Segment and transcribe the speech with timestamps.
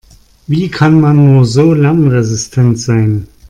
[0.47, 3.27] Wie kann man nur so lernresistent sein?